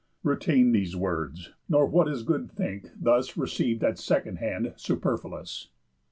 [0.23, 5.67] _Retain these words; nor what is good think, thus Receiv'd at second hand, superfluous."